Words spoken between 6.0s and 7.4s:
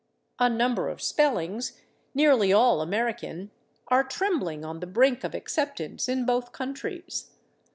in both countries.